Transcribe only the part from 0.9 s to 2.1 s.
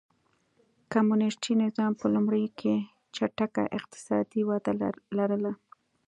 کمونېستي نظام په